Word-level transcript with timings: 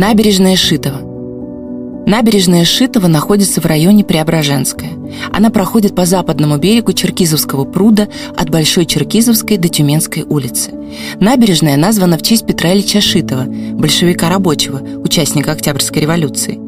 Набережная 0.00 0.56
Шитова. 0.56 1.02
Набережная 2.06 2.64
Шитова 2.64 3.06
находится 3.06 3.60
в 3.60 3.66
районе 3.66 4.02
Преображенская. 4.02 4.92
Она 5.30 5.50
проходит 5.50 5.94
по 5.94 6.06
западному 6.06 6.56
берегу 6.56 6.94
Черкизовского 6.94 7.66
пруда 7.66 8.08
от 8.34 8.48
Большой 8.48 8.86
Черкизовской 8.86 9.58
до 9.58 9.68
Тюменской 9.68 10.22
улицы. 10.22 10.72
Набережная 11.20 11.76
названа 11.76 12.16
в 12.16 12.22
честь 12.22 12.46
Петра 12.46 12.72
Ильича 12.72 13.02
Шитова, 13.02 13.44
большевика 13.44 14.30
рабочего, 14.30 14.80
участника 15.02 15.52
Октябрьской 15.52 16.00
революции. 16.00 16.58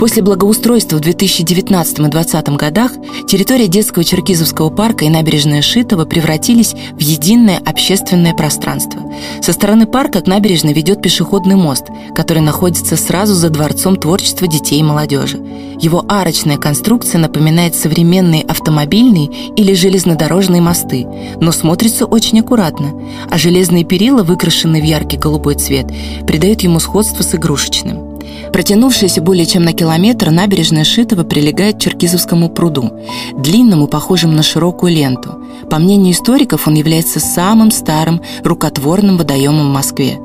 После 0.00 0.22
благоустройства 0.22 0.96
в 0.96 1.00
2019 1.00 1.98
и 1.98 2.02
2020 2.04 2.48
годах 2.56 2.92
территория 3.28 3.68
детского 3.68 4.02
Черкизовского 4.02 4.70
парка 4.70 5.04
и 5.04 5.10
набережная 5.10 5.60
Шитова 5.60 6.06
превратились 6.06 6.72
в 6.92 7.00
единое 7.00 7.58
общественное 7.58 8.32
пространство. 8.32 9.02
Со 9.42 9.52
стороны 9.52 9.84
парка 9.84 10.22
к 10.22 10.26
набережной 10.26 10.72
ведет 10.72 11.02
пешеходный 11.02 11.56
мост, 11.56 11.88
который 12.14 12.40
находится 12.40 12.96
сразу 12.96 13.34
за 13.34 13.50
Дворцом 13.50 13.96
творчества 13.96 14.46
детей 14.46 14.80
и 14.80 14.82
молодежи. 14.82 15.36
Его 15.78 16.02
арочная 16.08 16.56
конструкция 16.56 17.18
напоминает 17.18 17.74
современные 17.74 18.42
автомобильные 18.42 19.26
или 19.54 19.74
железнодорожные 19.74 20.62
мосты, 20.62 21.06
но 21.42 21.52
смотрится 21.52 22.06
очень 22.06 22.40
аккуратно, 22.40 22.94
а 23.30 23.36
железные 23.36 23.84
перила, 23.84 24.22
выкрашенные 24.22 24.80
в 24.80 24.86
яркий 24.86 25.18
голубой 25.18 25.56
цвет, 25.56 25.92
придают 26.26 26.62
ему 26.62 26.80
сходство 26.80 27.22
с 27.22 27.34
игрушечным. 27.34 28.09
Протянувшаяся 28.52 29.22
более 29.22 29.46
чем 29.46 29.62
на 29.62 29.72
километр, 29.72 30.30
набережная 30.30 30.84
Шитова 30.84 31.22
прилегает 31.24 31.76
к 31.76 31.80
Черкизовскому 31.80 32.48
пруду, 32.48 32.90
длинному, 33.36 33.86
похожему 33.86 34.32
на 34.32 34.42
широкую 34.42 34.92
ленту. 34.92 35.40
По 35.70 35.78
мнению 35.78 36.12
историков, 36.12 36.66
он 36.66 36.74
является 36.74 37.20
самым 37.20 37.70
старым 37.70 38.20
рукотворным 38.44 39.16
водоемом 39.16 39.70
в 39.70 39.74
Москве. 39.74 40.18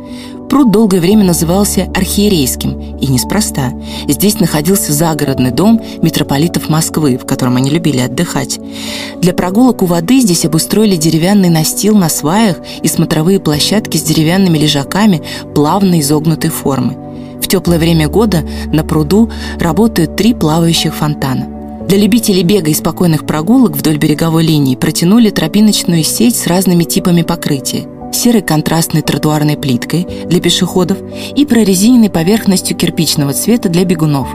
Пруд 0.49 0.71
долгое 0.71 1.01
время 1.01 1.23
назывался 1.23 1.89
Архиерейским, 1.95 2.97
и 2.99 3.07
неспроста. 3.07 3.73
Здесь 4.07 4.39
находился 4.39 4.93
загородный 4.93 5.51
дом 5.51 5.81
митрополитов 6.01 6.69
Москвы, 6.69 7.17
в 7.17 7.25
котором 7.25 7.57
они 7.57 7.69
любили 7.69 7.99
отдыхать. 7.99 8.59
Для 9.21 9.33
прогулок 9.33 9.81
у 9.81 9.85
воды 9.85 10.19
здесь 10.19 10.45
обустроили 10.45 10.95
деревянный 10.95 11.49
настил 11.49 11.97
на 11.97 12.09
сваях 12.09 12.57
и 12.81 12.87
смотровые 12.87 13.39
площадки 13.39 13.97
с 13.97 14.03
деревянными 14.03 14.57
лежаками 14.57 15.21
плавно 15.53 15.99
изогнутой 15.99 16.51
формы. 16.51 17.04
В 17.45 17.47
теплое 17.47 17.77
время 17.77 18.09
года 18.09 18.43
на 18.73 18.83
пруду 18.83 19.29
работают 19.59 20.15
три 20.15 20.33
плавающих 20.33 20.95
фонтана. 20.95 21.47
Для 21.87 21.99
любителей 21.99 22.41
бега 22.41 22.71
и 22.71 22.73
спокойных 22.73 23.27
прогулок 23.27 23.77
вдоль 23.77 23.97
береговой 23.97 24.43
линии 24.43 24.75
протянули 24.75 25.29
тропиночную 25.29 26.03
сеть 26.03 26.35
с 26.35 26.47
разными 26.47 26.85
типами 26.85 27.21
покрытия 27.21 27.85
серой 28.11 28.41
контрастной 28.41 29.03
тротуарной 29.03 29.57
плиткой 29.57 30.07
для 30.25 30.41
пешеходов 30.41 30.97
и 31.35 31.45
прорезиненной 31.45 32.09
поверхностью 32.09 32.75
кирпичного 32.75 33.33
цвета 33.33 33.69
для 33.69 33.83
бегунов. 33.83 34.27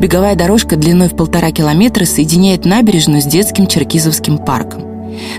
Беговая 0.00 0.34
дорожка 0.34 0.76
длиной 0.76 1.08
в 1.08 1.16
полтора 1.16 1.50
километра 1.50 2.06
соединяет 2.06 2.64
набережную 2.64 3.20
с 3.20 3.26
детским 3.26 3.66
Черкизовским 3.66 4.38
парком. 4.38 4.87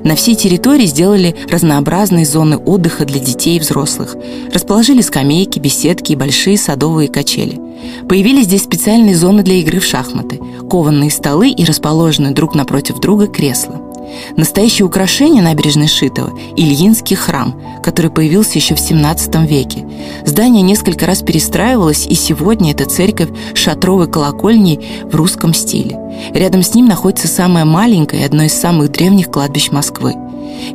На 0.04 0.16
всей 0.16 0.36
территории 0.36 0.86
сделали 0.86 1.36
разнообразные 1.50 2.26
зоны 2.26 2.58
отдыха 2.58 3.06
для 3.06 3.20
детей 3.20 3.58
и 3.58 3.60
взрослых. 3.60 4.16
Расположили 4.54 5.02
скамейки, 5.02 5.60
беседки 5.60 6.14
и 6.14 6.16
большие 6.16 6.58
садовые 6.58 7.10
качели. 7.10 7.60
Появились 8.08 8.46
здесь 8.46 8.64
специальные 8.64 9.16
зоны 9.16 9.44
для 9.44 9.56
игры 9.56 9.80
в 9.80 9.86
шахматы, 9.86 10.40
кованные 10.70 11.12
столы 11.12 11.50
и 11.50 11.64
расположенные 11.66 12.34
друг 12.34 12.56
напротив 12.56 13.00
друга 13.00 13.28
кресла. 13.28 13.89
Настоящее 14.36 14.86
украшение 14.86 15.42
набережной 15.42 15.88
Шитова– 15.88 16.32
Ильинский 16.56 17.16
храм, 17.16 17.60
который 17.84 18.12
появился 18.12 18.58
еще 18.58 18.76
в 18.76 18.80
17 18.80 19.36
веке. 19.50 19.86
Здание 20.26 20.62
несколько 20.62 21.06
раз 21.06 21.22
перестраивалось, 21.22 22.06
и 22.08 22.16
сегодня 22.16 22.72
это 22.72 22.86
церковь 22.86 23.30
шатровой 23.54 24.10
колокольней 24.10 24.80
в 25.04 25.16
русском 25.16 25.54
стиле. 25.54 25.98
Рядом 26.34 26.64
с 26.64 26.74
ним 26.74 26.88
находится 26.88 27.28
самое 27.28 27.66
маленькое 27.66 28.22
и 28.22 28.26
одно 28.26 28.44
из 28.44 28.54
самых 28.54 28.92
древних 28.92 29.30
кладбищ 29.30 29.72
Москвы. 29.72 30.16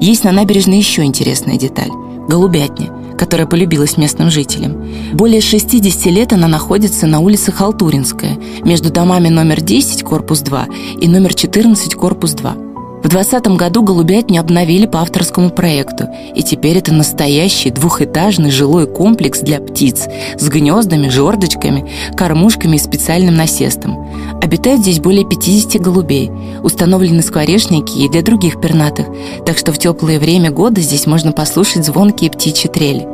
Есть 0.01 0.25
на 0.25 0.33
набережной 0.33 0.79
еще 0.79 1.05
интересная 1.05 1.59
деталь– 1.59 1.91
голубятня– 2.29 2.91
которая 3.17 3.47
полюбилась 3.47 3.97
местным 3.97 4.31
жителям. 4.31 4.85
Более 5.13 5.41
60 5.41 6.07
лет 6.07 6.33
она 6.33 6.49
находится 6.49 7.07
на 7.07 7.21
улице 7.21 7.53
Халтуринская, 7.53 8.37
между 8.65 8.91
домами 8.91 9.29
номер 9.29 9.61
10, 9.61 10.03
корпус 10.03 10.41
2, 10.41 10.67
и 11.01 11.09
номер 11.09 11.35
14, 11.35 11.95
корпус 11.95 12.33
2. 12.33 12.57
В 13.05 13.09
2020 13.09 13.59
году 13.59 13.83
голубятню 13.83 14.41
обновили 14.41 14.87
по 14.87 15.03
авторскому 15.03 15.51
проекту, 15.51 16.09
и 16.35 16.43
теперь 16.43 16.79
это 16.79 16.91
настоящий 16.95 17.69
двухэтажный 17.69 18.51
жилой 18.51 18.87
комплекс 18.87 19.41
для 19.41 19.61
птиц 19.61 20.07
с 20.39 20.49
гнездами, 20.49 21.11
жердочками, 21.11 21.87
кормушками 22.17 22.77
и 22.77 22.79
специальным 22.79 23.37
насестом. 23.37 24.09
Обитает 24.41 24.81
здесь 24.81 25.01
более 25.01 25.29
50 25.29 25.83
голубей, 25.83 26.31
установлены 26.63 27.21
скворечники 27.21 27.99
и 27.99 28.09
для 28.09 28.23
других 28.23 28.59
пернатых, 28.59 29.07
так 29.45 29.59
что 29.59 29.71
в 29.71 29.79
теплое 29.79 30.19
время 30.19 30.51
года 30.51 30.81
здесь 30.81 31.07
можно 31.07 31.33
послушать 31.33 31.85
звонкие 31.85 32.31
птичьи 32.31 32.71
трели. 32.71 33.07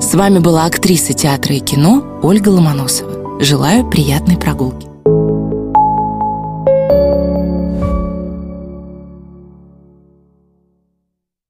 С 0.00 0.14
вами 0.14 0.40
была 0.40 0.64
актриса 0.64 1.12
театра 1.12 1.54
и 1.54 1.60
кино 1.60 2.02
Ольга 2.24 2.48
Ломоносова. 2.48 3.40
Желаю 3.40 3.88
приятной 3.88 4.36
прогулки. 4.36 4.91